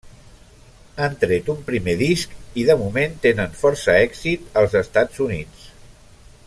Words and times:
Han 1.03 1.11
tret 1.23 1.51
un 1.55 1.59
primer 1.67 1.95
disc, 1.99 2.33
i 2.63 2.65
de 2.71 2.77
moment 2.81 3.15
tenen 3.29 3.55
força 3.63 3.99
èxit 4.09 4.61
als 4.63 4.79
Estats 4.85 5.25
Units. 5.31 5.73